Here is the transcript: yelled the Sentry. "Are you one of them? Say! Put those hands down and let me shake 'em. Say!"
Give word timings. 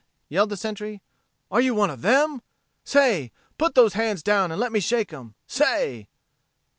yelled 0.29 0.49
the 0.49 0.57
Sentry. 0.57 0.99
"Are 1.51 1.61
you 1.61 1.75
one 1.75 1.91
of 1.91 2.01
them? 2.01 2.41
Say! 2.83 3.31
Put 3.59 3.75
those 3.75 3.93
hands 3.93 4.23
down 4.23 4.51
and 4.51 4.59
let 4.59 4.71
me 4.71 4.79
shake 4.79 5.13
'em. 5.13 5.35
Say!" 5.45 6.07